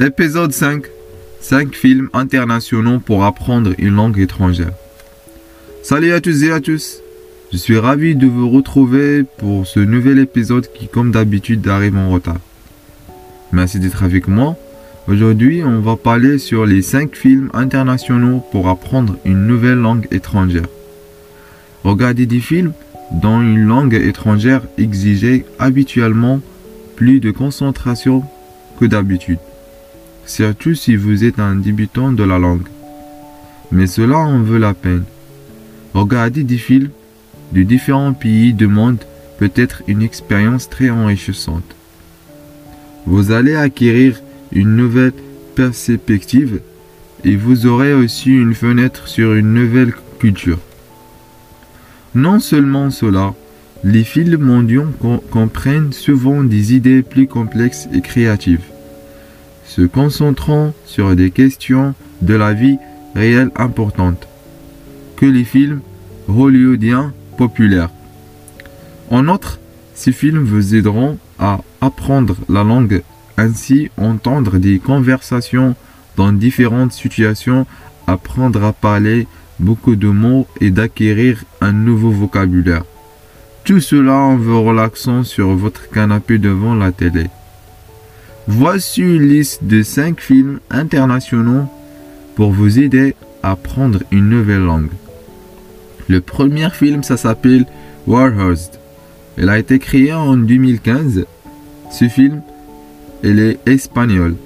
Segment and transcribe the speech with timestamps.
[0.00, 0.86] Épisode 5.
[1.40, 4.72] 5 films internationaux pour apprendre une langue étrangère.
[5.84, 6.98] Salut à tous et à tous.
[7.52, 12.10] Je suis ravi de vous retrouver pour ce nouvel épisode qui, comme d'habitude, arrive en
[12.10, 12.40] retard.
[13.52, 14.56] Merci d'être avec moi.
[15.06, 20.66] Aujourd'hui, on va parler sur les 5 films internationaux pour apprendre une nouvelle langue étrangère.
[21.84, 22.72] Regarder des films
[23.12, 26.40] dans une langue étrangère exigeait habituellement
[26.96, 28.24] plus de concentration
[28.80, 29.38] que d'habitude,
[30.26, 32.68] surtout si vous êtes un débutant de la langue?
[33.72, 35.04] Mais cela en veut la peine.
[35.94, 36.90] Regarder des films
[37.52, 38.98] de différents pays demande
[39.38, 41.76] peut-être une expérience très enrichissante.
[43.06, 44.20] Vous allez acquérir
[44.52, 45.12] une nouvelle
[45.54, 46.60] perspective
[47.24, 50.58] et vous aurez aussi une fenêtre sur une nouvelle culture.
[52.14, 53.34] Non seulement cela,
[53.82, 54.86] les films mondiaux
[55.30, 58.64] comprennent souvent des idées plus complexes et créatives,
[59.66, 62.78] se concentrant sur des questions de la vie
[63.14, 64.28] réelle importantes
[65.16, 65.80] que les films
[66.28, 67.90] hollywoodiens populaires.
[69.10, 69.60] En outre,
[69.94, 73.02] ces films vous aideront à apprendre la langue,
[73.36, 75.74] ainsi entendre des conversations
[76.16, 77.66] dans différentes situations,
[78.06, 79.26] apprendre à parler
[79.58, 82.84] beaucoup de mots et d'acquérir un nouveau vocabulaire.
[83.64, 87.26] Tout cela en vous relaxant sur votre canapé devant la télé.
[88.46, 91.66] Voici une liste de 5 films internationaux
[92.34, 94.90] pour vous aider à apprendre une nouvelle langue.
[96.08, 97.64] Le premier film, ça s'appelle
[98.06, 98.78] Warhurst.
[99.38, 101.24] Il a été créé en 2015.
[101.90, 102.42] Ce film,
[103.22, 104.36] il est espagnol.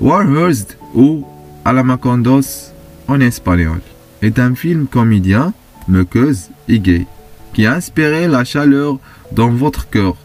[0.00, 1.24] Warhurst ou
[1.64, 2.72] Alamacondos
[3.08, 3.80] en espagnol
[4.22, 5.52] est un film comédien,
[5.88, 7.06] moqueuse et gay
[7.52, 8.98] qui a inspiré la chaleur
[9.32, 10.16] dans votre cœur,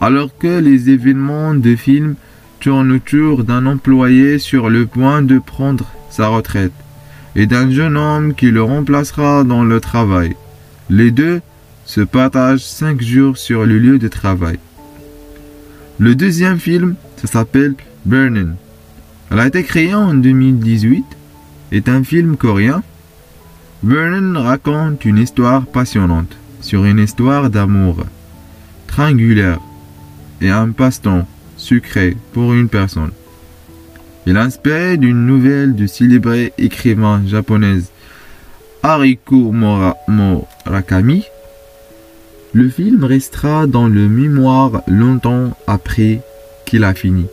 [0.00, 2.14] alors que les événements de film
[2.60, 6.72] tournent autour d'un employé sur le point de prendre sa retraite
[7.36, 10.34] et d'un jeune homme qui le remplacera dans le travail.
[10.90, 11.40] Les deux
[11.84, 14.58] se partagent cinq jours sur le lieu de travail.
[15.98, 18.52] Le deuxième film, ça s'appelle Burning.
[19.30, 21.04] Elle a été créée en 2018,
[21.72, 22.82] est un film coréen.
[23.82, 28.04] Burning raconte une histoire passionnante sur une histoire d'amour
[28.86, 29.60] triangulaire
[30.40, 31.26] et un passe-temps
[31.56, 33.10] sucré pour une personne.
[34.26, 37.90] Il inspiré d'une nouvelle du célébré écrivain japonaise
[38.82, 41.24] Hariko Murakami.
[42.52, 46.20] Le film restera dans le mémoire longtemps après
[46.66, 47.26] qu'il a fini,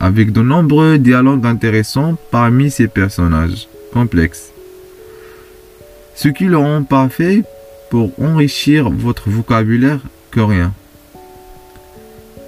[0.00, 4.52] avec de nombreux dialogues intéressants parmi ses personnages complexes.
[6.14, 7.44] Ce qui le rend parfait
[7.90, 10.00] pour enrichir votre vocabulaire
[10.32, 10.72] coréen.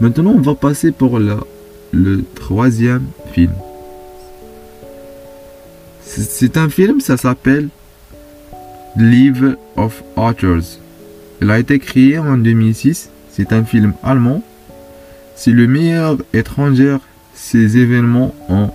[0.00, 1.36] Maintenant, on va passer pour le,
[1.92, 3.52] le troisième film.
[6.02, 7.68] C'est un film, ça s'appelle
[8.96, 10.78] Live of Authors.
[11.42, 13.10] Il a été créé en 2006.
[13.30, 14.42] C'est un film allemand.
[15.36, 16.96] C'est le meilleur étranger
[17.34, 18.74] ces événements en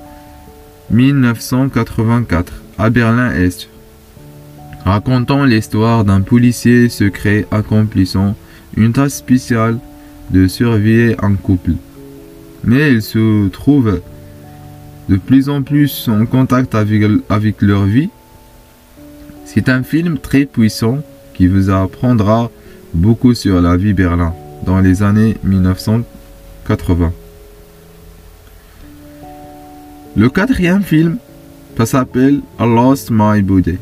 [0.91, 3.69] 1984 à Berlin-Est
[4.85, 8.35] racontant l'histoire d'un policier secret accomplissant
[8.75, 9.79] une tâche spéciale
[10.31, 11.73] de surveiller un couple.
[12.63, 14.01] Mais il se trouve
[15.09, 18.09] de plus en plus en contact avec, avec leur vie.
[19.45, 20.99] C'est un film très puissant
[21.33, 22.49] qui vous apprendra
[22.93, 24.33] beaucoup sur la vie Berlin
[24.65, 27.11] dans les années 1980.
[30.15, 31.17] Le quatrième film,
[31.75, 33.77] ça s'appelle I Lost My Body.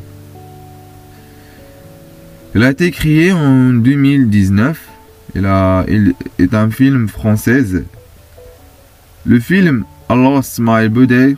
[2.54, 4.91] Il a été créé en 2019.
[5.34, 7.64] Il, est un film français.
[9.24, 11.36] Le film My Body,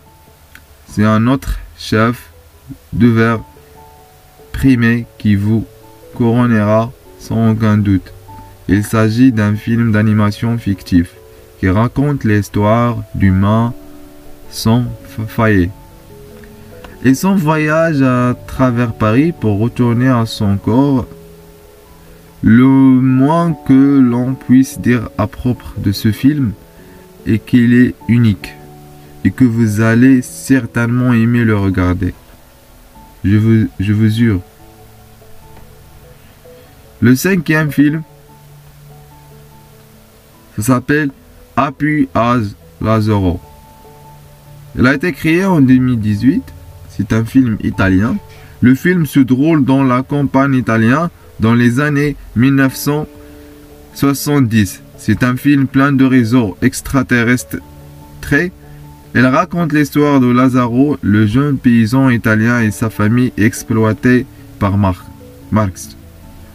[0.88, 2.30] c'est un autre chef
[2.92, 3.40] de verre
[4.52, 5.64] primé qui vous
[6.14, 8.12] couronnera sans aucun doute.
[8.68, 11.14] Il s'agit d'un film d'animation fictif
[11.60, 13.74] qui raconte l'histoire d'humains
[14.50, 14.84] sans
[15.28, 15.70] faillir
[17.04, 21.06] et son voyage à travers Paris pour retourner à son corps,
[22.44, 26.52] le moins que l'on puisse dire à propre de ce film
[27.26, 28.52] est qu'il est unique
[29.24, 32.12] et que vous allez certainement aimer le regarder.
[33.24, 34.42] Je vous, jure.
[37.00, 38.02] Le cinquième film,
[40.56, 41.10] ça s'appelle
[41.56, 43.40] Appui Az Lazaro.
[44.76, 46.42] Il a été créé en 2018
[46.96, 48.16] c'est un film italien.
[48.60, 51.08] Le film se déroule dans la campagne italienne
[51.40, 54.82] dans les années 1970.
[54.98, 57.56] C'est un film plein de réseaux extraterrestres
[59.14, 64.26] Elle raconte l'histoire de Lazzaro, le jeune paysan italien et sa famille exploités
[64.58, 65.96] par Marx.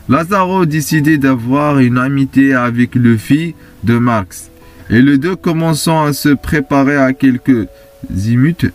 [0.10, 3.54] Lazzaro décidait d'avoir une amitié avec le fils
[3.84, 4.50] de Marx,
[4.90, 7.68] et les deux commençant à se préparer à quelques
[8.26, 8.68] imutes.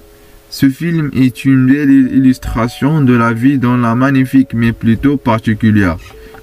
[0.54, 5.96] Ce film est une belle illustration de la vie dans la magnifique mais plutôt particulière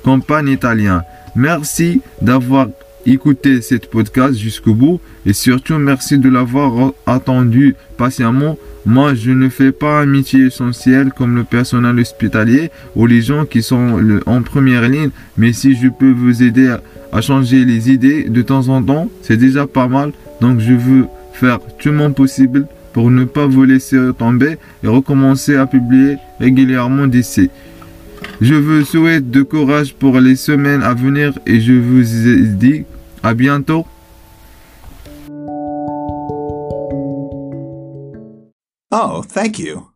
[0.04, 1.04] campagne italienne.
[1.34, 2.68] Merci d'avoir
[3.06, 9.48] écouté cette podcast jusqu'au bout et surtout merci de l'avoir attendu patiemment moi, je ne
[9.48, 14.42] fais pas un métier essentiel comme le personnel hospitalier ou les gens qui sont en
[14.42, 16.76] première ligne, mais si je peux vous aider
[17.14, 20.14] à, changer les idées de temps en temps, c'est déjà pas mal.
[20.42, 25.56] Donc, je veux faire tout mon possible pour ne pas vous laisser tomber et recommencer
[25.56, 27.50] à publier régulièrement d'ici.
[28.40, 32.04] Je vous souhaite de courage pour les semaines à venir et je vous
[32.58, 32.86] dis
[33.24, 33.86] à bientôt.
[38.94, 39.91] Oh, thank you.